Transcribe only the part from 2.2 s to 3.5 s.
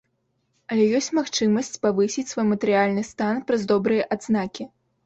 свой матэрыяльны стан